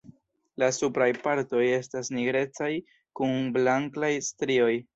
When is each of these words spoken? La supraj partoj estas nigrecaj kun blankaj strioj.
La 0.61 0.67
supraj 0.77 1.09
partoj 1.25 1.61
estas 1.75 2.11
nigrecaj 2.17 2.73
kun 3.21 3.39
blankaj 3.59 4.13
strioj. 4.33 4.71